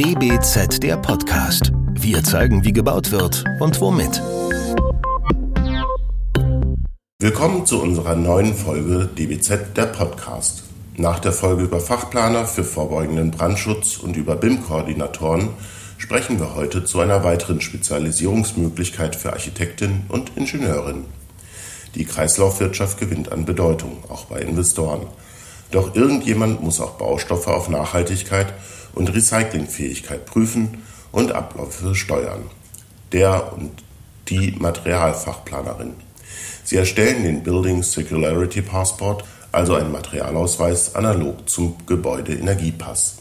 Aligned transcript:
DBZ 0.00 0.82
der 0.82 0.96
Podcast. 0.96 1.72
Wir 1.92 2.24
zeigen, 2.24 2.64
wie 2.64 2.72
gebaut 2.72 3.10
wird 3.10 3.44
und 3.60 3.78
womit. 3.82 4.22
Willkommen 7.18 7.66
zu 7.66 7.82
unserer 7.82 8.16
neuen 8.16 8.54
Folge 8.54 9.10
DBZ 9.18 9.76
der 9.76 9.84
Podcast. 9.84 10.62
Nach 10.96 11.18
der 11.18 11.32
Folge 11.32 11.64
über 11.64 11.80
Fachplaner 11.80 12.46
für 12.46 12.64
vorbeugenden 12.64 13.30
Brandschutz 13.30 13.98
und 13.98 14.16
über 14.16 14.36
BIM-Koordinatoren 14.36 15.50
sprechen 15.98 16.40
wir 16.40 16.54
heute 16.54 16.82
zu 16.82 17.00
einer 17.00 17.22
weiteren 17.22 17.60
Spezialisierungsmöglichkeit 17.60 19.14
für 19.14 19.34
Architektinnen 19.34 20.04
und 20.08 20.34
Ingenieurinnen. 20.34 21.04
Die 21.94 22.06
Kreislaufwirtschaft 22.06 22.98
gewinnt 22.98 23.30
an 23.30 23.44
Bedeutung, 23.44 23.98
auch 24.08 24.24
bei 24.24 24.40
Investoren. 24.40 25.08
Doch 25.70 25.94
irgendjemand 25.94 26.62
muss 26.62 26.80
auch 26.80 26.92
Baustoffe 26.92 27.46
auf 27.46 27.68
Nachhaltigkeit 27.68 28.52
und 28.94 29.14
Recyclingfähigkeit 29.14 30.26
prüfen 30.26 30.82
und 31.12 31.32
Abläufe 31.32 31.94
steuern. 31.94 32.42
Der 33.12 33.52
und 33.52 33.70
die 34.28 34.52
Materialfachplanerin. 34.58 35.94
Sie 36.64 36.76
erstellen 36.76 37.24
den 37.24 37.42
Building 37.42 37.82
Circularity 37.82 38.62
Passport, 38.62 39.24
also 39.52 39.74
einen 39.74 39.90
Materialausweis 39.90 40.94
analog 40.94 41.48
zum 41.48 41.76
Gebäudeenergiepass. 41.86 43.16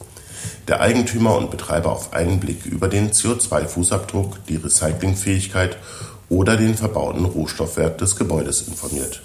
Der 0.67 0.81
Eigentümer 0.81 1.35
und 1.35 1.49
Betreiber 1.49 1.91
auf 1.91 2.13
einen 2.13 2.39
Blick 2.39 2.65
über 2.65 2.87
den 2.87 3.11
CO2-Fußabdruck, 3.11 4.37
die 4.47 4.57
Recyclingfähigkeit 4.57 5.77
oder 6.29 6.57
den 6.57 6.77
verbauten 6.77 7.25
Rohstoffwert 7.25 7.99
des 8.01 8.15
Gebäudes 8.15 8.67
informiert. 8.67 9.21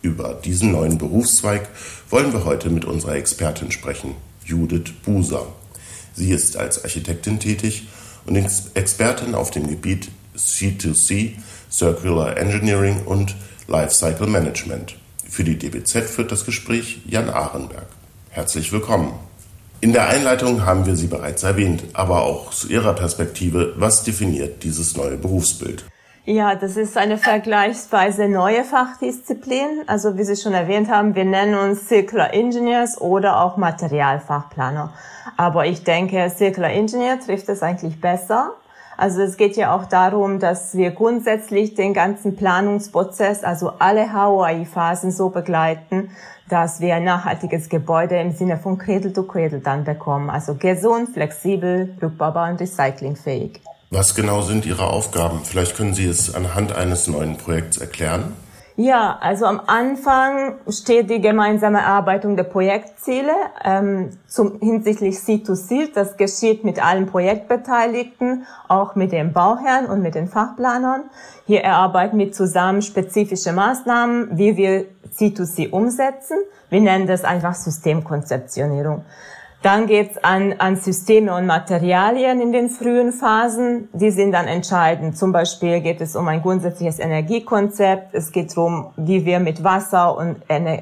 Über 0.00 0.34
diesen 0.34 0.72
neuen 0.72 0.96
Berufszweig 0.96 1.68
wollen 2.08 2.32
wir 2.32 2.44
heute 2.44 2.70
mit 2.70 2.84
unserer 2.84 3.16
Expertin 3.16 3.72
sprechen, 3.72 4.14
Judith 4.44 4.92
Buser. 5.04 5.46
Sie 6.14 6.30
ist 6.30 6.56
als 6.56 6.84
Architektin 6.84 7.40
tätig 7.40 7.88
und 8.24 8.36
Expertin 8.74 9.34
auf 9.34 9.50
dem 9.50 9.66
Gebiet 9.66 10.08
C2C, 10.36 11.32
Circular 11.70 12.36
Engineering 12.36 13.02
und 13.06 13.34
Lifecycle 13.66 14.28
Management. 14.28 14.96
Für 15.28 15.44
die 15.44 15.58
DBZ 15.58 16.08
führt 16.08 16.30
das 16.30 16.44
Gespräch 16.44 17.00
Jan 17.06 17.28
Ahrenberg. 17.28 17.88
Herzlich 18.30 18.70
willkommen. 18.72 19.12
In 19.80 19.92
der 19.92 20.08
Einleitung 20.08 20.64
haben 20.64 20.86
wir 20.86 20.96
sie 20.96 21.06
bereits 21.06 21.42
erwähnt, 21.42 21.84
aber 21.92 22.22
auch 22.22 22.50
zu 22.50 22.68
Ihrer 22.68 22.94
Perspektive, 22.94 23.74
was 23.76 24.04
definiert 24.04 24.64
dieses 24.64 24.96
neue 24.96 25.16
Berufsbild? 25.16 25.84
Ja, 26.30 26.56
das 26.56 26.76
ist 26.76 26.98
eine 26.98 27.16
vergleichsweise 27.16 28.28
neue 28.28 28.62
Fachdisziplin. 28.62 29.84
Also 29.86 30.18
wie 30.18 30.24
Sie 30.24 30.36
schon 30.36 30.52
erwähnt 30.52 30.90
haben, 30.90 31.14
wir 31.14 31.24
nennen 31.24 31.54
uns 31.54 31.88
Circular 31.88 32.34
Engineers 32.34 33.00
oder 33.00 33.40
auch 33.40 33.56
Materialfachplaner. 33.56 34.92
Aber 35.38 35.64
ich 35.64 35.84
denke, 35.84 36.28
Circular 36.28 36.68
Engineer 36.68 37.18
trifft 37.18 37.48
es 37.48 37.62
eigentlich 37.62 37.98
besser. 37.98 38.52
Also 38.98 39.22
es 39.22 39.38
geht 39.38 39.56
ja 39.56 39.74
auch 39.74 39.86
darum, 39.86 40.38
dass 40.38 40.76
wir 40.76 40.90
grundsätzlich 40.90 41.76
den 41.76 41.94
ganzen 41.94 42.36
Planungsprozess, 42.36 43.42
also 43.42 43.72
alle 43.78 44.12
HOI-Phasen 44.12 45.10
so 45.10 45.30
begleiten, 45.30 46.10
dass 46.50 46.82
wir 46.82 46.96
ein 46.96 47.04
nachhaltiges 47.04 47.70
Gebäude 47.70 48.20
im 48.20 48.32
Sinne 48.32 48.58
von 48.58 48.76
Cradle 48.76 49.14
to 49.14 49.22
Cradle 49.22 49.60
dann 49.60 49.84
bekommen. 49.84 50.28
Also 50.28 50.56
gesund, 50.56 51.08
flexibel, 51.08 51.96
rückbaubar 52.02 52.50
und 52.50 52.60
recyclingfähig. 52.60 53.62
Was 53.90 54.14
genau 54.14 54.42
sind 54.42 54.66
Ihre 54.66 54.88
Aufgaben? 54.88 55.40
Vielleicht 55.44 55.74
können 55.74 55.94
Sie 55.94 56.04
es 56.04 56.34
anhand 56.34 56.76
eines 56.76 57.08
neuen 57.08 57.38
Projekts 57.38 57.78
erklären. 57.78 58.34
Ja, 58.76 59.18
also 59.20 59.46
am 59.46 59.62
Anfang 59.66 60.56
steht 60.68 61.08
die 61.08 61.22
gemeinsame 61.22 61.78
Erarbeitung 61.78 62.36
der 62.36 62.44
Projektziele 62.44 63.32
ähm, 63.64 64.10
zum, 64.28 64.60
hinsichtlich 64.60 65.16
C2C. 65.16 65.92
Das 65.94 66.18
geschieht 66.18 66.64
mit 66.64 66.84
allen 66.84 67.06
Projektbeteiligten, 67.06 68.46
auch 68.68 68.94
mit 68.94 69.10
den 69.10 69.32
Bauherren 69.32 69.86
und 69.86 70.02
mit 70.02 70.14
den 70.14 70.28
Fachplanern. 70.28 71.04
Hier 71.46 71.62
erarbeiten 71.62 72.18
wir 72.18 72.30
zusammen 72.30 72.82
spezifische 72.82 73.52
Maßnahmen, 73.52 74.36
wie 74.36 74.56
wir 74.58 74.84
C2C 75.12 75.70
umsetzen. 75.70 76.36
Wir 76.68 76.82
nennen 76.82 77.06
das 77.06 77.24
einfach 77.24 77.54
Systemkonzeptionierung. 77.54 79.04
Dann 79.62 79.88
geht's 79.88 80.16
an, 80.18 80.54
an 80.58 80.76
Systeme 80.76 81.34
und 81.34 81.46
Materialien 81.46 82.40
in 82.40 82.52
den 82.52 82.68
frühen 82.68 83.12
Phasen. 83.12 83.88
Die 83.92 84.12
sind 84.12 84.30
dann 84.30 84.46
entscheidend. 84.46 85.18
Zum 85.18 85.32
Beispiel 85.32 85.80
geht 85.80 86.00
es 86.00 86.14
um 86.14 86.28
ein 86.28 86.42
grundsätzliches 86.42 87.00
Energiekonzept. 87.00 88.14
Es 88.14 88.30
geht 88.30 88.56
darum, 88.56 88.92
wie 88.96 89.26
wir 89.26 89.40
mit 89.40 89.64
Wasser 89.64 90.16
und, 90.16 90.36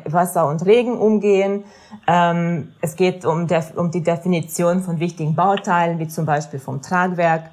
Wasser 0.04 0.46
und 0.46 0.66
Regen 0.66 0.98
umgehen. 0.98 1.64
Ähm, 2.06 2.74
es 2.82 2.96
geht 2.96 3.24
um, 3.24 3.46
um 3.76 3.90
die 3.90 4.02
Definition 4.02 4.82
von 4.82 5.00
wichtigen 5.00 5.34
Bauteilen, 5.34 5.98
wie 5.98 6.08
zum 6.08 6.26
Beispiel 6.26 6.60
vom 6.60 6.82
Tragwerk. 6.82 7.44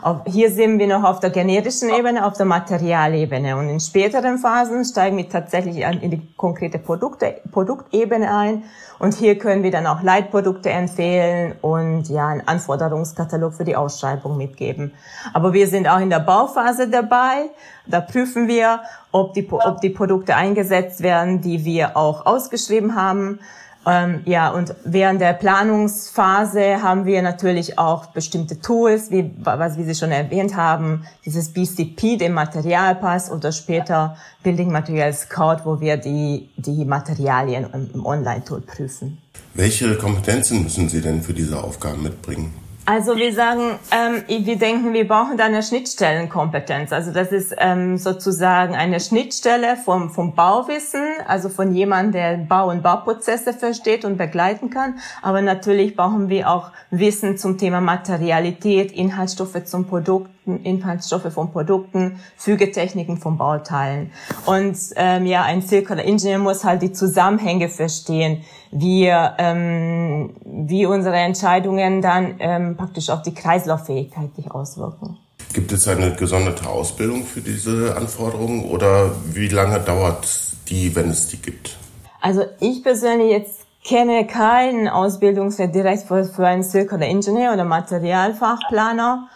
Auf, 0.00 0.18
hier 0.26 0.50
sind 0.50 0.78
wir 0.78 0.86
noch 0.86 1.02
auf 1.02 1.18
der 1.18 1.30
generischen 1.30 1.90
Ebene, 1.90 2.24
auf 2.24 2.34
der 2.34 2.46
Materialebene. 2.46 3.56
Und 3.56 3.68
in 3.68 3.80
späteren 3.80 4.38
Phasen 4.38 4.84
steigen 4.84 5.16
wir 5.16 5.28
tatsächlich 5.28 5.78
in 5.78 6.10
die 6.10 6.22
konkrete 6.36 6.78
Produkte, 6.78 7.40
Produktebene 7.50 8.32
ein. 8.32 8.62
Und 8.98 9.14
hier 9.14 9.38
können 9.38 9.62
wir 9.62 9.70
dann 9.70 9.86
auch 9.86 10.02
Leitprodukte 10.02 10.67
empfehlen 10.68 11.54
und 11.60 12.08
ja, 12.08 12.28
einen 12.28 12.46
Anforderungskatalog 12.46 13.54
für 13.54 13.64
die 13.64 13.76
Ausschreibung 13.76 14.36
mitgeben. 14.36 14.92
Aber 15.32 15.52
wir 15.52 15.66
sind 15.66 15.88
auch 15.88 16.00
in 16.00 16.10
der 16.10 16.20
Bauphase 16.20 16.88
dabei. 16.88 17.50
Da 17.86 18.00
prüfen 18.00 18.48
wir, 18.48 18.80
ob 19.12 19.34
die, 19.34 19.48
ob 19.50 19.80
die 19.80 19.90
Produkte 19.90 20.36
eingesetzt 20.36 21.02
werden, 21.02 21.40
die 21.40 21.64
wir 21.64 21.96
auch 21.96 22.26
ausgeschrieben 22.26 22.94
haben. 22.94 23.40
Ähm, 23.88 24.20
ja, 24.26 24.50
und 24.50 24.74
während 24.84 25.20
der 25.20 25.32
Planungsphase 25.32 26.82
haben 26.82 27.06
wir 27.06 27.22
natürlich 27.22 27.78
auch 27.78 28.06
bestimmte 28.06 28.60
Tools, 28.60 29.10
wie, 29.10 29.30
was 29.38 29.78
wie 29.78 29.84
Sie 29.84 29.94
schon 29.94 30.10
erwähnt 30.10 30.56
haben, 30.56 31.06
dieses 31.24 31.52
BCP, 31.52 32.18
den 32.18 32.34
Materialpass 32.34 33.30
oder 33.30 33.50
später 33.50 34.16
Building 34.42 34.70
Materials 34.70 35.30
Code, 35.30 35.62
wo 35.64 35.80
wir 35.80 35.96
die, 35.96 36.50
die 36.56 36.84
Materialien 36.84 37.66
im 37.94 38.04
Online-Tool 38.04 38.60
prüfen. 38.60 39.18
Welche 39.54 39.96
Kompetenzen 39.96 40.62
müssen 40.62 40.88
Sie 40.88 41.00
denn 41.00 41.22
für 41.22 41.34
diese 41.34 41.62
Aufgaben 41.62 42.02
mitbringen? 42.02 42.52
Also 42.90 43.18
wir 43.18 43.34
sagen, 43.34 43.78
ähm, 43.90 44.22
wir 44.46 44.56
denken, 44.56 44.94
wir 44.94 45.06
brauchen 45.06 45.36
da 45.36 45.44
eine 45.44 45.62
Schnittstellenkompetenz. 45.62 46.90
Also 46.90 47.12
das 47.12 47.32
ist 47.32 47.54
ähm, 47.58 47.98
sozusagen 47.98 48.74
eine 48.74 48.98
Schnittstelle 48.98 49.76
vom, 49.76 50.08
vom 50.08 50.34
Bauwissen, 50.34 51.02
also 51.26 51.50
von 51.50 51.74
jemandem, 51.74 52.12
der 52.12 52.36
Bau- 52.38 52.70
und 52.70 52.82
Bauprozesse 52.82 53.52
versteht 53.52 54.06
und 54.06 54.16
begleiten 54.16 54.70
kann. 54.70 55.00
Aber 55.20 55.42
natürlich 55.42 55.96
brauchen 55.96 56.30
wir 56.30 56.48
auch 56.48 56.70
Wissen 56.90 57.36
zum 57.36 57.58
Thema 57.58 57.82
Materialität, 57.82 58.90
Inhaltsstoffe 58.92 59.62
zum 59.64 59.86
Produkt, 59.86 60.30
Inhaltsstoffe 60.56 61.32
von 61.32 61.52
Produkten, 61.52 62.20
Fügetechniken 62.36 63.18
von 63.18 63.36
Bauteilen. 63.36 64.10
Und 64.46 64.76
ähm, 64.96 65.26
ja, 65.26 65.42
ein 65.42 65.62
Circular 65.62 66.04
Engineer 66.04 66.38
muss 66.38 66.64
halt 66.64 66.82
die 66.82 66.92
Zusammenhänge 66.92 67.68
verstehen, 67.68 68.42
wie, 68.70 69.06
ähm, 69.06 70.30
wie 70.44 70.86
unsere 70.86 71.16
Entscheidungen 71.16 72.02
dann 72.02 72.36
ähm, 72.38 72.76
praktisch 72.76 73.10
auf 73.10 73.22
die 73.22 73.34
Kreislauffähigkeit 73.34 74.34
sich 74.34 74.50
auswirken. 74.50 75.18
Gibt 75.52 75.72
es 75.72 75.88
eine 75.88 76.14
gesonderte 76.14 76.68
Ausbildung 76.68 77.24
für 77.24 77.40
diese 77.40 77.96
Anforderungen 77.96 78.64
oder 78.64 79.12
wie 79.32 79.48
lange 79.48 79.80
dauert 79.80 80.28
die, 80.68 80.94
wenn 80.94 81.10
es 81.10 81.28
die 81.28 81.38
gibt? 81.38 81.76
Also 82.20 82.44
ich 82.60 82.82
persönlich 82.82 83.30
jetzt 83.30 83.68
kenne 83.84 84.26
keinen 84.26 84.88
Ausbildungsweg 84.88 85.72
direkt 85.72 86.02
für, 86.02 86.24
für 86.24 86.46
einen 86.46 86.62
Circular 86.62 87.08
Engineer 87.08 87.54
oder 87.54 87.64
Materialfachplaner. 87.64 89.28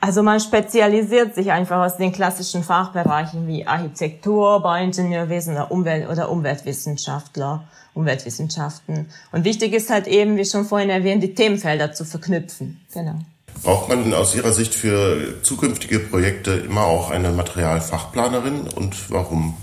Also 0.00 0.22
man 0.22 0.40
spezialisiert 0.40 1.34
sich 1.34 1.50
einfach 1.52 1.84
aus 1.84 1.96
den 1.96 2.12
klassischen 2.12 2.62
Fachbereichen 2.62 3.46
wie 3.46 3.66
Architektur, 3.66 4.62
Bauingenieurwesen 4.62 5.54
oder 5.54 5.70
Umwelt 5.70 6.08
oder 6.08 6.30
Umweltwissenschaftler, 6.30 7.64
Umweltwissenschaften. 7.94 9.08
Und 9.32 9.44
wichtig 9.44 9.72
ist 9.72 9.90
halt 9.90 10.06
eben, 10.06 10.36
wie 10.36 10.44
schon 10.44 10.64
vorhin 10.64 10.90
erwähnt, 10.90 11.22
die 11.22 11.34
Themenfelder 11.34 11.92
zu 11.92 12.04
verknüpfen. 12.04 12.80
Genau. 12.92 13.16
Braucht 13.62 13.88
man 13.88 14.14
aus 14.14 14.34
Ihrer 14.34 14.52
Sicht 14.52 14.74
für 14.74 15.42
zukünftige 15.42 15.98
Projekte 15.98 16.52
immer 16.52 16.84
auch 16.84 17.10
eine 17.10 17.30
Materialfachplanerin 17.30 18.68
und 18.74 19.10
warum? 19.10 19.54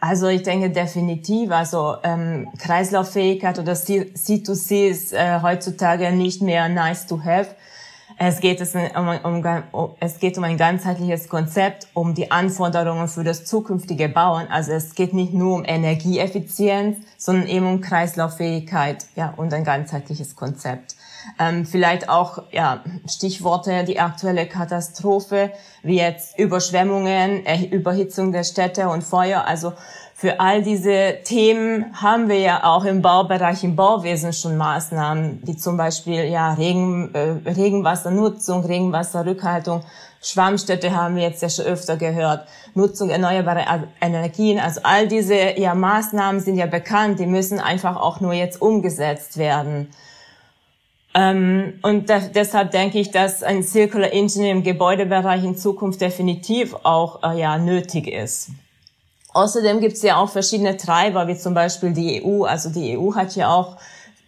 Also 0.00 0.26
ich 0.26 0.42
denke 0.42 0.70
definitiv, 0.70 1.52
also 1.52 1.96
ähm, 2.02 2.48
Kreislauffähigkeit 2.58 3.58
oder 3.60 3.74
C2C 3.74 4.88
ist 4.88 5.12
äh, 5.12 5.40
heutzutage 5.42 6.10
nicht 6.10 6.42
mehr 6.42 6.68
nice 6.68 7.06
to 7.06 7.22
have, 7.22 7.54
es 8.28 8.40
geht, 8.40 8.60
um, 8.94 9.08
um, 9.72 9.92
es 10.00 10.18
geht 10.18 10.38
um 10.38 10.44
ein 10.44 10.56
ganzheitliches 10.56 11.28
Konzept, 11.28 11.88
um 11.94 12.14
die 12.14 12.30
Anforderungen 12.30 13.08
für 13.08 13.24
das 13.24 13.44
zukünftige 13.44 14.08
Bauen. 14.08 14.46
Also 14.48 14.72
es 14.72 14.94
geht 14.94 15.12
nicht 15.12 15.32
nur 15.32 15.56
um 15.56 15.64
Energieeffizienz, 15.64 16.98
sondern 17.16 17.46
eben 17.48 17.66
um 17.66 17.80
Kreislauffähigkeit 17.80 19.06
ja, 19.16 19.34
und 19.36 19.52
ein 19.52 19.64
ganzheitliches 19.64 20.36
Konzept. 20.36 20.94
Ähm, 21.38 21.66
vielleicht 21.66 22.08
auch 22.08 22.42
ja, 22.50 22.82
Stichworte, 23.08 23.84
die 23.84 23.98
aktuelle 24.00 24.46
Katastrophe, 24.46 25.52
wie 25.82 25.96
jetzt 25.96 26.38
Überschwemmungen, 26.38 27.44
Überhitzung 27.70 28.32
der 28.32 28.44
Städte 28.44 28.88
und 28.88 29.02
Feuer. 29.02 29.44
Also 29.46 29.72
für 30.22 30.38
all 30.38 30.62
diese 30.62 31.16
Themen 31.24 32.00
haben 32.00 32.28
wir 32.28 32.38
ja 32.38 32.62
auch 32.62 32.84
im 32.84 33.02
Baubereich, 33.02 33.64
im 33.64 33.74
Bauwesen 33.74 34.32
schon 34.32 34.56
Maßnahmen, 34.56 35.40
wie 35.42 35.56
zum 35.56 35.76
Beispiel 35.76 36.26
ja 36.26 36.52
Regen, 36.52 37.12
äh, 37.12 37.50
Regenwassernutzung, 37.50 38.64
Regenwasserrückhaltung, 38.64 39.82
Schwammstädte 40.22 40.94
haben 40.94 41.16
wir 41.16 41.24
jetzt 41.24 41.42
ja 41.42 41.48
schon 41.48 41.64
öfter 41.64 41.96
gehört, 41.96 42.46
Nutzung 42.74 43.10
erneuerbarer 43.10 43.88
Energien. 44.00 44.60
Also 44.60 44.82
all 44.84 45.08
diese 45.08 45.58
ja, 45.58 45.74
Maßnahmen 45.74 46.40
sind 46.40 46.56
ja 46.56 46.66
bekannt, 46.66 47.18
die 47.18 47.26
müssen 47.26 47.58
einfach 47.58 47.96
auch 47.96 48.20
nur 48.20 48.32
jetzt 48.32 48.62
umgesetzt 48.62 49.38
werden. 49.38 49.88
Ähm, 51.14 51.80
und 51.82 52.08
da, 52.08 52.20
deshalb 52.20 52.70
denke 52.70 53.00
ich, 53.00 53.10
dass 53.10 53.42
ein 53.42 53.64
Circular 53.64 54.12
Engineering 54.12 54.58
im 54.58 54.62
Gebäudebereich 54.62 55.42
in 55.42 55.56
Zukunft 55.56 56.00
definitiv 56.00 56.76
auch 56.84 57.24
äh, 57.24 57.40
ja, 57.40 57.58
nötig 57.58 58.06
ist. 58.06 58.50
Außerdem 59.34 59.80
gibt 59.80 59.96
es 59.96 60.02
ja 60.02 60.16
auch 60.16 60.28
verschiedene 60.28 60.76
Treiber, 60.76 61.26
wie 61.26 61.36
zum 61.36 61.54
Beispiel 61.54 61.92
die 61.92 62.22
EU. 62.24 62.44
Also 62.44 62.70
die 62.70 62.98
EU 62.98 63.14
hat 63.14 63.34
ja 63.34 63.52
auch 63.52 63.76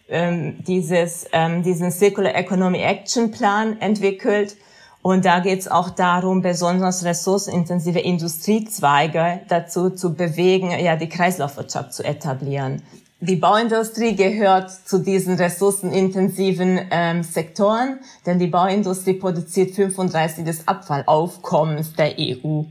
ähm, 0.09 0.63
dieses, 0.65 1.25
ähm, 1.31 1.63
diesen 1.63 1.91
Circular 1.91 2.35
Economy 2.35 2.79
Action 2.79 3.31
Plan 3.31 3.79
entwickelt. 3.81 4.55
Und 5.01 5.23
da 5.25 5.39
geht 5.39 5.59
es 5.59 5.67
auch 5.67 5.91
darum, 5.91 6.41
besonders 6.41 7.05
ressourcenintensive 7.05 7.99
Industriezweige 7.99 9.41
dazu 9.47 9.91
zu 9.91 10.15
bewegen, 10.15 10.71
ja, 10.71 10.95
die 10.95 11.09
Kreislaufwirtschaft 11.09 11.93
zu 11.93 12.03
etablieren. 12.03 12.81
Die 13.19 13.35
Bauindustrie 13.35 14.15
gehört 14.15 14.71
zu 14.71 14.97
diesen 14.97 15.35
ressourcenintensiven 15.35 16.79
ähm, 16.91 17.23
Sektoren, 17.23 17.99
denn 18.25 18.39
die 18.39 18.47
Bauindustrie 18.47 19.13
produziert 19.13 19.75
35 19.75 20.43
des 20.43 20.67
Abfallaufkommens 20.67 21.93
der 21.93 22.13
EU. 22.19 22.63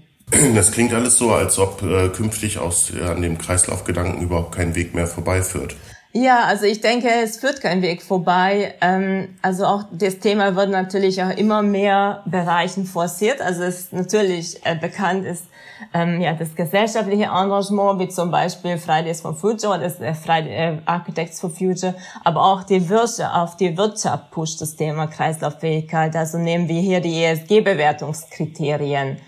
Das 0.55 0.73
klingt 0.73 0.93
alles 0.93 1.19
so, 1.19 1.33
als 1.33 1.59
ob 1.59 1.83
äh, 1.83 2.09
künftig 2.09 2.59
aus 2.59 2.93
äh, 2.95 3.03
an 3.03 3.23
dem 3.23 3.39
Kreislaufgedanken 3.39 4.23
überhaupt 4.23 4.55
kein 4.55 4.75
Weg 4.75 4.95
mehr 4.95 5.07
vorbeiführt. 5.07 5.77
Ja, 6.17 6.45
also 6.45 6.65
ich 6.65 6.81
denke, 6.81 7.09
es 7.25 7.39
führt 7.39 7.61
kein 7.61 7.83
Weg 7.83 8.01
vorbei. 8.01 8.75
Ähm, 8.81 9.37
also 9.43 9.67
auch 9.67 9.83
das 9.91 10.21
Thema 10.21 10.55
wird 10.55 10.71
natürlich 10.71 11.21
auch 11.23 11.37
immer 11.37 11.63
mehr 11.63 12.23
Bereichen 12.25 12.85
forciert. 12.87 13.41
Also 13.41 13.65
es 13.65 13.91
natürlich 13.91 14.65
äh, 14.65 14.77
bekannt 14.77 15.27
ist 15.27 15.47
ähm, 15.93 16.21
ja 16.21 16.35
das 16.35 16.55
gesellschaftliche 16.55 17.25
Engagement, 17.25 17.99
wie 17.99 18.09
zum 18.09 18.31
Beispiel 18.31 18.79
Fridays 18.79 19.23
for 19.23 19.35
Future 19.35 19.75
oder 19.75 19.87
äh, 19.87 20.15
Friday, 20.15 20.55
äh, 20.55 20.79
Architects 20.85 21.41
for 21.41 21.51
Future, 21.51 21.97
aber 22.23 22.45
auch 22.45 22.63
die 22.63 22.89
Wirtschaft, 22.89 23.35
auf 23.35 23.57
die 23.57 23.77
Wirtschaft 23.77 24.31
pusht 24.31 24.61
das 24.61 24.77
Thema 24.77 25.09
Kreislauffähigkeit. 25.09 26.15
Also 26.15 26.39
nehmen 26.39 26.69
wir 26.69 26.81
hier 26.81 27.01
die 27.01 27.25
ESG-Bewertungskriterien. 27.25 29.19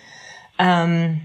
Ähm, 0.58 1.20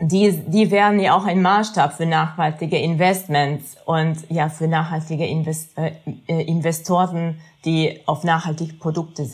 die, 0.00 0.32
die 0.46 0.70
werden 0.70 1.00
ja 1.00 1.16
auch 1.16 1.24
ein 1.24 1.40
Maßstab 1.40 1.94
für 1.94 2.06
nachhaltige 2.06 2.78
Investments 2.78 3.76
und 3.86 4.18
ja 4.28 4.50
für 4.50 4.68
nachhaltige 4.68 5.26
Invest, 5.26 5.76
äh, 5.78 5.92
äh 6.26 6.42
Investoren, 6.42 7.40
die 7.64 8.00
auf 8.06 8.22
nachhaltige 8.22 8.74
Produkte 8.74 9.26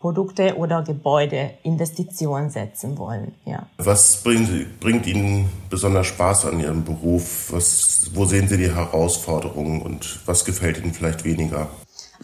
Produkte 0.00 0.56
oder 0.56 0.82
Gebäude 0.82 1.50
Investitionen 1.62 2.48
setzen 2.48 2.96
wollen. 2.96 3.34
Ja. 3.44 3.66
Was 3.76 4.22
bringt, 4.22 4.80
bringt 4.80 5.06
Ihnen 5.06 5.50
besonders 5.68 6.06
Spaß 6.06 6.46
an 6.46 6.58
Ihrem 6.58 6.84
Beruf? 6.84 7.52
Was, 7.52 8.10
wo 8.14 8.24
sehen 8.24 8.48
Sie 8.48 8.56
die 8.56 8.74
Herausforderungen 8.74 9.82
und 9.82 10.20
was 10.26 10.44
gefällt 10.46 10.78
Ihnen 10.78 10.94
vielleicht 10.94 11.24
weniger? 11.24 11.68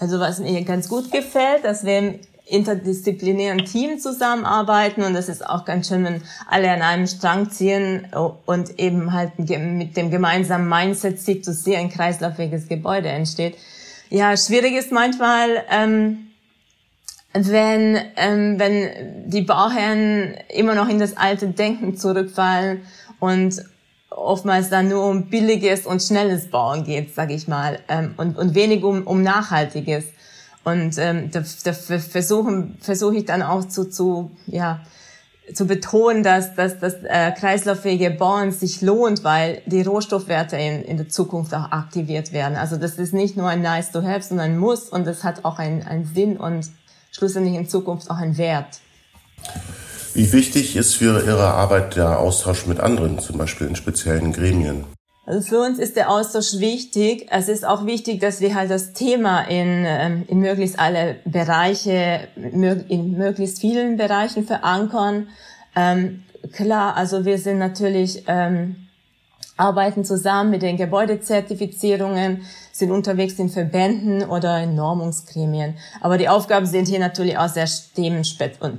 Also 0.00 0.19
was 0.19 0.41
mir 0.41 0.64
ganz 0.64 0.88
gut 0.88 1.12
gefällt, 1.12 1.64
dass 1.64 1.85
wir 1.85 2.19
interdisziplinären 2.46 3.64
Team 3.64 3.98
zusammenarbeiten 3.98 5.02
und 5.02 5.14
das 5.14 5.28
ist 5.28 5.44
auch 5.44 5.64
ganz 5.64 5.88
schön, 5.88 6.04
wenn 6.04 6.22
alle 6.48 6.70
an 6.70 6.81
einem 6.81 7.06
Strang 7.06 7.50
ziehen 7.50 8.06
und 8.46 8.78
eben 8.78 9.12
halt 9.12 9.38
mit 9.38 9.96
dem 9.96 10.10
gemeinsamen 10.10 10.69
Mindset 10.69 11.20
sieht, 11.20 11.46
dass 11.46 11.64
hier 11.64 11.78
ein 11.78 11.90
kreislaufiges 11.90 12.69
Gebäude 12.69 13.08
entsteht. 13.08 13.56
Ja, 14.10 14.37
schwierig 14.37 14.75
ist 14.75 14.93
manchmal, 14.93 15.64
ähm, 15.70 16.28
wenn, 17.32 17.98
ähm, 18.16 18.58
wenn 18.58 19.28
die 19.28 19.42
Bauherren 19.42 20.34
immer 20.54 20.75
noch 20.76 20.88
in 20.88 21.00
das 21.00 21.16
alte 21.16 21.49
Denken 21.49 21.96
zurückfallen 21.96 22.82
und 23.19 23.62
oftmals 24.10 24.70
dann 24.70 24.88
nur 24.88 25.04
um 25.04 25.26
billiges 25.26 25.84
und 25.84 26.00
schnelles 26.00 26.49
Bauen 26.49 26.84
geht, 26.84 27.14
sage 27.14 27.34
ich 27.34 27.49
mal, 27.49 27.81
ähm, 27.88 28.14
und, 28.16 28.38
und 28.38 28.54
wenig 28.54 28.84
um, 28.84 29.06
um 29.06 29.22
nachhaltiges. 29.22 30.04
Und 30.66 30.98
ähm, 30.98 31.30
da, 31.30 31.44
da 31.62 31.72
versuchen 31.72 32.76
versuche 32.80 33.18
ich 33.18 33.24
dann 33.24 33.40
auch 33.40 33.68
zu, 33.68 33.88
zu 33.88 34.32
ja 34.46 34.80
zu 35.54 35.64
betonen, 35.64 36.24
dass, 36.24 36.56
dass 36.56 36.80
das 36.80 36.94
äh, 37.04 37.30
kreislauffähige 37.30 38.10
Bauen 38.10 38.50
sich 38.50 38.82
lohnt, 38.82 39.22
weil 39.22 39.62
die 39.66 39.82
Rohstoffwerte 39.82 40.56
in, 40.56 40.82
in 40.82 40.96
der 40.96 41.08
Zukunft 41.08 41.54
auch 41.54 41.70
aktiviert 41.70 42.32
werden. 42.32 42.56
Also 42.56 42.76
das 42.76 42.94
ist 42.94 43.14
nicht 43.14 43.36
nur 43.36 43.48
ein 43.48 43.62
Nice 43.62 43.92
to 43.92 44.02
Have, 44.02 44.22
sondern 44.22 44.50
ein 44.50 44.58
Muss 44.58 44.88
und 44.88 45.06
das 45.06 45.22
hat 45.22 45.44
auch 45.44 45.60
einen, 45.60 45.84
einen 45.84 46.04
Sinn 46.04 46.36
und 46.36 46.68
schlussendlich 47.12 47.54
in 47.54 47.68
Zukunft 47.68 48.10
auch 48.10 48.16
einen 48.16 48.36
Wert. 48.36 48.80
Wie 50.14 50.32
wichtig 50.32 50.74
ist 50.74 50.96
für 50.96 51.24
Ihre 51.24 51.46
Arbeit 51.46 51.94
der 51.94 52.18
Austausch 52.18 52.66
mit 52.66 52.80
anderen, 52.80 53.20
zum 53.20 53.38
Beispiel 53.38 53.68
in 53.68 53.76
speziellen 53.76 54.32
Gremien? 54.32 54.95
Also 55.26 55.40
für 55.40 55.61
uns 55.61 55.81
ist 55.81 55.96
der 55.96 56.08
Austausch 56.08 56.61
wichtig. 56.61 57.26
Es 57.31 57.49
ist 57.49 57.67
auch 57.67 57.84
wichtig, 57.84 58.20
dass 58.20 58.40
wir 58.40 58.55
halt 58.55 58.70
das 58.70 58.93
Thema 58.93 59.40
in, 59.43 59.84
ähm, 59.84 60.25
in 60.28 60.38
möglichst 60.38 60.78
alle 60.78 61.17
Bereiche, 61.25 62.28
in 62.37 63.19
möglichst 63.19 63.61
vielen 63.61 63.96
Bereichen 63.96 64.46
verankern. 64.46 65.26
Ähm, 65.75 66.23
klar, 66.52 66.96
also 66.96 67.25
wir 67.25 67.38
sind 67.38 67.58
natürlich, 67.58 68.23
ähm, 68.28 68.76
arbeiten 69.56 70.05
zusammen 70.05 70.50
mit 70.50 70.62
den 70.62 70.76
Gebäudezertifizierungen, 70.76 72.43
sind 72.70 72.93
unterwegs 72.93 73.34
in 73.40 73.49
Verbänden 73.49 74.23
oder 74.23 74.62
in 74.62 74.76
Normungsgremien. 74.76 75.75
Aber 76.00 76.19
die 76.19 76.28
Aufgaben 76.28 76.67
sind 76.67 76.87
hier 76.87 77.00
natürlich 77.00 77.37
auch 77.37 77.49
sehr 77.49 77.69
themen, 77.96 78.23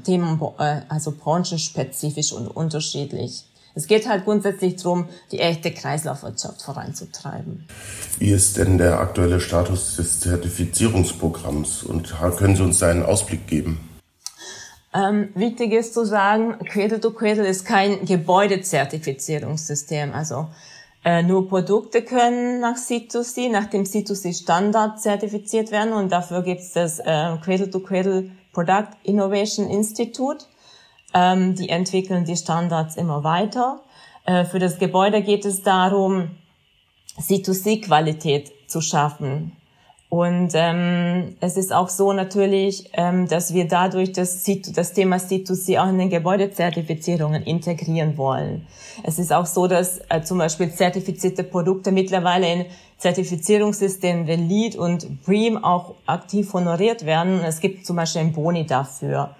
Themen 0.05 0.39
äh, 0.59 0.81
also 0.87 1.11
branchenspezifisch 1.11 2.31
und 2.31 2.47
unterschiedlich. 2.47 3.43
Es 3.77 3.85
geht 3.85 4.09
halt 4.09 4.25
grundsätzlich 4.25 4.77
darum, 4.77 5.07
die 5.31 5.39
echte 5.39 5.71
Kreislaufwirtschaft 5.71 6.63
voranzutreiben. 6.63 7.67
Wie 8.17 8.31
ist 8.31 8.57
denn 8.57 8.79
der 8.79 8.99
aktuelle 8.99 9.39
Status 9.39 9.97
des 9.97 10.19
Zertifizierungsprogramms 10.19 11.83
und 11.83 12.15
können 12.37 12.55
Sie 12.55 12.63
uns 12.63 12.79
da 12.79 12.89
einen 12.89 13.03
Ausblick 13.03 13.45
geben? 13.45 13.87
Ähm, 14.95 15.29
wichtig 15.35 15.73
ist 15.73 15.93
zu 15.93 16.05
sagen, 16.05 16.57
Cradle 16.65 16.99
to 16.99 17.11
Cradle 17.11 17.47
ist 17.47 17.65
kein 17.65 18.03
Gebäudezertifizierungssystem. 18.03 20.11
Also 20.11 20.47
äh, 21.05 21.21
nur 21.21 21.47
Produkte 21.47 22.01
können 22.01 22.59
nach 22.59 22.77
C2C, 22.77 23.51
nach 23.51 23.67
dem 23.67 23.83
C2C-Standard 23.83 24.99
zertifiziert 24.99 25.69
werden 25.69 25.93
und 25.93 26.11
dafür 26.11 26.41
gibt 26.41 26.61
es 26.61 26.73
das 26.73 26.97
äh, 26.97 27.37
Cradle 27.43 27.69
to 27.69 27.81
Cradle 27.81 28.31
Product 28.53 28.89
Innovation 29.03 29.69
Institute. 29.69 30.45
Ähm, 31.17 31.55
die 31.55 31.69
entwickeln 31.69 32.25
die 32.25 32.37
Standards 32.37 32.95
immer 32.95 33.23
weiter. 33.23 33.79
Äh, 34.25 34.45
für 34.45 34.59
das 34.59 34.77
Gebäude 34.77 35.23
geht 35.23 35.45
es 35.45 35.63
darum, 35.63 36.29
C2C-Qualität 37.19 38.51
zu 38.67 38.81
schaffen. 38.81 39.53
Und 40.09 40.51
ähm, 40.53 41.35
es 41.41 41.57
ist 41.57 41.73
auch 41.73 41.89
so 41.89 42.13
natürlich, 42.13 42.91
ähm, 42.93 43.27
dass 43.27 43.51
wir 43.51 43.67
dadurch 43.67 44.11
das, 44.11 44.43
das 44.73 44.93
Thema 44.93 45.17
C2C 45.17 45.81
auch 45.81 45.89
in 45.89 45.97
den 45.97 46.11
Gebäudezertifizierungen 46.11 47.41
integrieren 47.41 48.15
wollen. 48.15 48.67
Es 49.03 49.17
ist 49.17 49.33
auch 49.33 49.47
so, 49.47 49.65
dass 49.65 49.99
äh, 50.09 50.21
zum 50.21 50.37
Beispiel 50.37 50.71
zertifizierte 50.71 51.43
Produkte 51.43 51.91
mittlerweile 51.91 52.53
in 52.53 52.65
Zertifizierungssystemen 52.99 54.27
wie 54.27 54.35
LEED 54.35 54.75
und 54.75 55.23
BREEAM 55.25 55.63
auch 55.63 55.95
aktiv 56.05 56.53
honoriert 56.53 57.05
werden. 57.07 57.41
Es 57.43 57.59
gibt 57.59 57.87
zum 57.87 57.95
Beispiel 57.95 58.21
ein 58.21 58.33
Boni 58.33 58.67
dafür. 58.67 59.35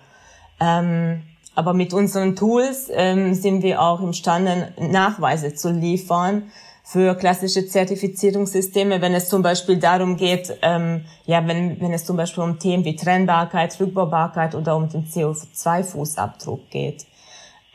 Ähm, 0.59 1.21
aber 1.57 1.73
mit 1.73 1.91
unseren 1.91 2.35
Tools 2.35 2.87
ähm, 2.93 3.33
sind 3.33 3.63
wir 3.63 3.81
auch 3.81 3.99
imstande, 3.99 4.73
Nachweise 4.79 5.55
zu 5.55 5.71
liefern 5.71 6.51
für 6.83 7.15
klassische 7.15 7.65
Zertifizierungssysteme, 7.65 9.01
wenn 9.01 9.15
es 9.15 9.27
zum 9.27 9.41
Beispiel 9.41 9.77
darum 9.77 10.17
geht, 10.17 10.55
ähm, 10.61 11.05
ja, 11.25 11.47
wenn, 11.47 11.81
wenn 11.81 11.93
es 11.93 12.05
zum 12.05 12.15
Beispiel 12.15 12.43
um 12.43 12.59
Themen 12.59 12.85
wie 12.85 12.95
Trennbarkeit, 12.95 13.75
Rückbaubarkeit 13.79 14.53
oder 14.53 14.75
um 14.75 14.87
den 14.87 15.07
CO2-Fußabdruck 15.07 16.69
geht. 16.69 17.07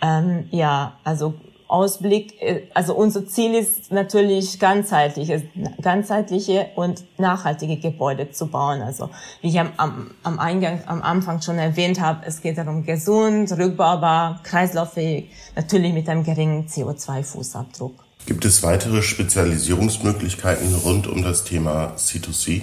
Ähm, 0.01 0.47
ja, 0.53 0.93
also 1.03 1.35
Ausblick, 1.73 2.41
äh, 2.43 2.63
also 2.75 2.95
unser 2.95 3.27
Ziel 3.27 3.55
ist 3.55 3.91
natürlich 3.91 4.61
ganzheitliche, 4.61 5.43
ganzheitliche 5.81 6.67
und 6.77 7.03
nachhaltige 7.19 7.79
Gebäude 7.79 8.31
zu 8.31 8.47
bauen. 8.47 8.83
Also 8.83 9.09
wie 9.41 9.49
ich 9.49 9.59
am, 9.59 9.73
am, 9.79 10.11
am 10.23 10.39
Eingang, 10.39 10.83
am 10.87 11.03
Anfang 11.03 11.41
schon 11.41 11.59
erwähnt 11.59 12.01
habe, 12.01 12.27
es 12.27 12.43
geht 12.43 12.59
darum 12.59 12.85
gesund, 12.85 13.51
rückbaubar, 13.53 14.41
kreislauffähig, 14.43 15.31
natürlich 15.57 15.95
mit 15.95 16.09
einem 16.09 16.25
geringen 16.25 16.67
CO2-Fußabdruck. 16.69 17.93
Gibt 18.27 18.45
es 18.45 18.63
weitere 18.63 19.03
Spezialisierungsmöglichkeiten 19.03 20.75
rund 20.85 21.09
um 21.09 21.23
das 21.23 21.45
Thema 21.45 21.95
C2C? 21.97 22.63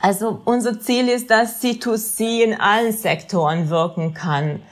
Also 0.00 0.40
unser 0.44 0.80
Ziel 0.80 1.08
ist, 1.08 1.30
dass 1.30 1.62
C2C 1.62 2.42
in 2.44 2.54
allen 2.54 2.92
Sektoren 2.92 3.68
wirken 3.68 4.14
kann. 4.14 4.62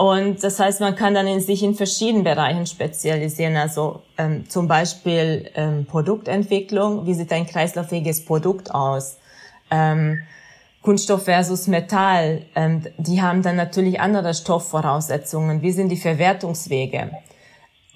Und 0.00 0.42
das 0.42 0.58
heißt, 0.58 0.80
man 0.80 0.96
kann 0.96 1.12
dann 1.12 1.26
in 1.26 1.40
sich 1.40 1.62
in 1.62 1.74
verschiedenen 1.74 2.24
Bereichen 2.24 2.64
spezialisieren. 2.64 3.54
Also 3.58 4.00
ähm, 4.16 4.48
zum 4.48 4.66
Beispiel 4.66 5.50
ähm, 5.54 5.84
Produktentwicklung. 5.84 7.04
Wie 7.04 7.12
sieht 7.12 7.30
ein 7.34 7.46
kreislauffähiges 7.46 8.24
Produkt 8.24 8.74
aus? 8.74 9.18
Ähm, 9.70 10.22
Kunststoff 10.80 11.24
versus 11.24 11.66
Metall. 11.66 12.46
Ähm, 12.54 12.86
die 12.96 13.20
haben 13.20 13.42
dann 13.42 13.56
natürlich 13.56 14.00
andere 14.00 14.32
Stoffvoraussetzungen. 14.32 15.60
Wie 15.60 15.72
sind 15.72 15.90
die 15.90 15.98
Verwertungswege? 15.98 17.10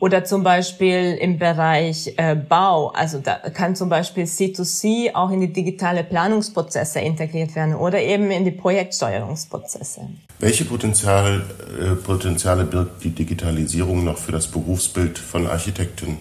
Oder 0.00 0.24
zum 0.24 0.42
Beispiel 0.42 1.16
im 1.20 1.38
Bereich 1.38 2.14
äh, 2.16 2.34
Bau, 2.34 2.88
also 2.88 3.20
da 3.20 3.36
kann 3.36 3.76
zum 3.76 3.88
Beispiel 3.88 4.24
C2C 4.24 5.14
auch 5.14 5.30
in 5.30 5.40
die 5.40 5.52
digitale 5.52 6.02
Planungsprozesse 6.02 7.00
integriert 7.00 7.54
werden 7.54 7.74
oder 7.74 8.00
eben 8.00 8.30
in 8.30 8.44
die 8.44 8.50
Projektsteuerungsprozesse. 8.50 10.08
Welche 10.40 10.64
Potenzial, 10.64 11.42
äh, 11.80 11.94
Potenziale 11.94 12.64
birgt 12.64 13.04
die 13.04 13.10
Digitalisierung 13.10 14.04
noch 14.04 14.18
für 14.18 14.32
das 14.32 14.48
Berufsbild 14.48 15.18
von 15.18 15.46
Architekten? 15.46 16.18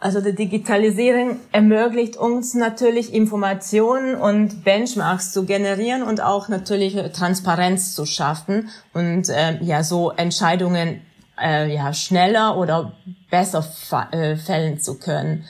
Also 0.00 0.20
die 0.20 0.34
Digitalisierung 0.34 1.40
ermöglicht 1.50 2.16
uns 2.16 2.54
natürlich 2.54 3.12
Informationen 3.12 4.14
und 4.14 4.62
Benchmarks 4.62 5.32
zu 5.32 5.44
generieren 5.44 6.04
und 6.04 6.22
auch 6.22 6.48
natürlich 6.48 6.94
Transparenz 7.12 7.96
zu 7.96 8.06
schaffen 8.06 8.68
und 8.92 9.28
äh, 9.28 9.58
ja 9.60 9.82
so 9.82 10.12
Entscheidungen 10.12 11.00
äh, 11.42 11.72
ja, 11.74 11.92
schneller 11.92 12.56
oder 12.56 12.92
besser 13.30 13.64
äh, 14.12 14.36
fällen 14.36 14.78
zu 14.80 14.98
können. 14.98 15.44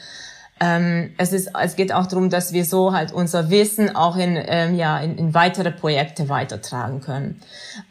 Ähm, 0.60 1.14
es, 1.18 1.32
ist, 1.32 1.50
es 1.60 1.76
geht 1.76 1.92
auch 1.92 2.06
darum, 2.06 2.30
dass 2.30 2.52
wir 2.52 2.64
so 2.64 2.92
halt 2.92 3.12
unser 3.12 3.48
Wissen 3.50 3.94
auch 3.94 4.16
in, 4.16 4.36
ähm, 4.36 4.74
ja, 4.74 4.98
in, 4.98 5.16
in 5.16 5.34
weitere 5.34 5.70
Projekte 5.70 6.28
weitertragen 6.28 7.00
können. 7.00 7.40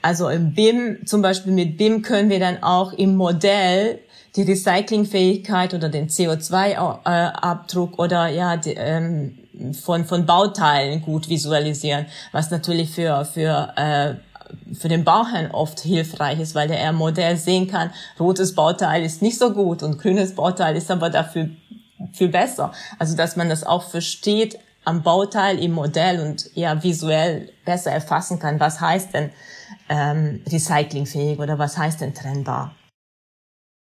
Also 0.02 0.28
im 0.28 0.54
BIM, 0.54 1.06
zum 1.06 1.22
Beispiel 1.22 1.54
mit 1.54 1.78
BIM 1.78 2.02
können 2.02 2.30
wir 2.30 2.40
dann 2.40 2.64
auch 2.64 2.92
im 2.92 3.16
Modell 3.16 4.00
die 4.36 4.42
Recyclingfähigkeit 4.44 5.74
oder 5.74 5.90
den 5.90 6.10
CO2-Abdruck 6.10 7.98
oder 7.98 8.28
ja 8.28 8.58
die, 8.58 8.74
ähm, 8.74 9.40
von 9.74 10.06
von 10.06 10.26
Bauteilen 10.26 11.02
gut 11.02 11.30
visualisieren, 11.30 12.06
was 12.32 12.52
natürlich 12.52 12.92
für 12.92 13.26
für 13.26 13.74
äh, 13.76 14.16
für 14.74 14.88
den 14.88 15.04
Bauherrn 15.04 15.52
oft 15.52 15.80
hilfreich 15.80 16.40
ist, 16.40 16.56
weil 16.56 16.68
der 16.68 16.80
er 16.80 16.94
Modell 16.94 17.38
sehen 17.38 17.68
kann, 17.68 17.92
rotes 18.20 18.56
Bauteil 18.56 19.04
ist 19.04 19.22
nicht 19.22 19.38
so 19.38 19.54
gut 19.54 19.84
und 19.84 20.00
grünes 20.00 20.36
Bauteil 20.36 20.76
ist 20.76 20.92
aber 20.92 21.10
dafür 21.10 21.50
viel 22.14 22.30
besser. 22.30 22.72
Also 23.00 23.16
dass 23.16 23.36
man 23.36 23.50
das 23.50 23.64
auch 23.64 23.84
versteht 23.90 24.60
am 24.86 25.04
Bauteil 25.04 25.60
im 25.60 25.74
Modell 25.74 26.22
und 26.22 26.50
ja 26.56 26.82
visuell 26.84 27.52
besser 27.66 27.92
erfassen 27.92 28.40
kann, 28.40 28.60
was 28.60 28.80
heißt 28.80 29.14
denn 29.14 29.32
ähm, 29.90 30.42
recyclingfähig 30.50 31.40
oder 31.40 31.60
was 31.60 31.78
heißt 31.78 32.02
denn 32.02 32.14
trennbar. 32.14 32.76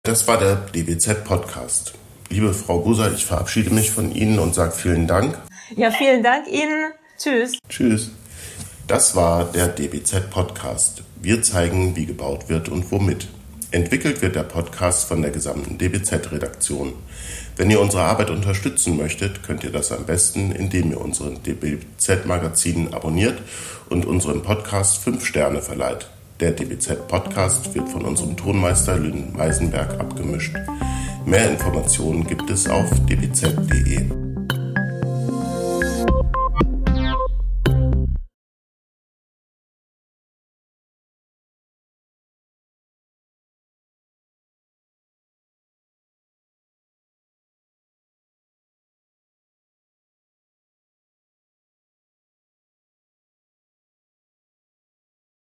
Das 0.05 0.27
war 0.27 0.39
der 0.39 0.57
DBZ 0.57 1.25
Podcast. 1.25 1.95
Liebe 2.29 2.53
Frau 2.55 2.81
Buser, 2.81 3.13
ich 3.13 3.25
verabschiede 3.25 3.71
mich 3.71 3.91
von 3.91 4.15
Ihnen 4.15 4.39
und 4.39 4.55
sage 4.55 4.73
vielen 4.73 5.07
Dank. 5.07 5.39
Ja, 5.77 5.91
vielen 5.91 6.23
Dank 6.23 6.49
Ihnen. 6.49 6.93
Tschüss. 7.19 7.59
Tschüss. 7.69 8.11
Das 8.87 9.15
war 9.15 9.45
der 9.45 9.69
DBZ 9.69 10.31
Podcast. 10.31 11.03
Wir 11.21 11.43
zeigen, 11.43 11.95
wie 11.97 12.07
gebaut 12.07 12.49
wird 12.49 12.69
und 12.69 12.91
womit. 12.91 13.29
Entwickelt 13.71 14.21
wird 14.21 14.37
der 14.37 14.43
Podcast 14.43 15.09
von 15.09 15.23
der 15.23 15.31
gesamten 15.31 15.79
DBZ-Redaktion. 15.79 16.93
Wenn 17.57 17.71
ihr 17.71 17.81
unsere 17.81 18.03
Arbeit 18.03 18.29
unterstützen 18.29 18.97
möchtet, 18.97 19.43
könnt 19.43 19.65
ihr 19.65 19.71
das 19.71 19.93
am 19.93 20.05
besten, 20.05 20.53
indem 20.53 20.91
ihr 20.91 21.01
unseren 21.01 21.43
DBZ-Magazin 21.43 22.93
abonniert 22.93 23.41
und 23.89 24.05
unseren 24.05 24.43
Podcast 24.43 24.99
5 24.99 25.25
Sterne 25.25 25.63
verleiht. 25.63 26.09
Der 26.41 26.51
DBZ-Podcast 26.51 27.75
wird 27.75 27.89
von 27.89 28.05
unserem 28.05 28.37
Tonmeister 28.37 28.99
Lynn 28.99 29.33
Meisenberg 29.33 29.99
abgemischt. 30.01 30.57
Mehr 31.25 31.51
Informationen 31.51 32.27
gibt 32.27 32.51
es 32.51 32.69
auf 32.69 32.91
dbz.de. 33.09 34.22